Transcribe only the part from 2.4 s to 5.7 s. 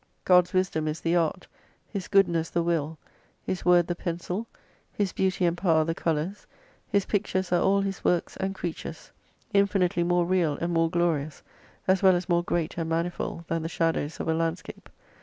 the will, His "Word the pencil, His Beauty and